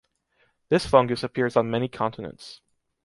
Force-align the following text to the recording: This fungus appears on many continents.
This 0.69 0.87
fungus 0.87 1.21
appears 1.21 1.55
on 1.55 1.69
many 1.69 1.87
continents. 1.87 2.61